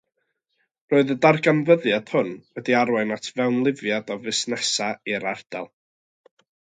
[0.93, 5.69] Roedd y darganfyddiad hwn wedi arwain at fewnlifiad o fusnesau i'r ardal.